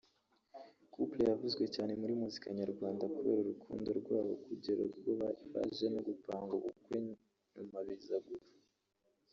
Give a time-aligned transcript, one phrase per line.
[0.93, 5.11] Couple yavuzwe cyane muri muzika nyarwanda kubera urukundo rwabo kugera ubwo
[5.53, 6.95] baje no gupanga ubukwe
[7.55, 8.57] nyuma biza gupfa